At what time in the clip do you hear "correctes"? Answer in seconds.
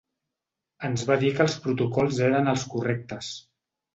2.75-3.29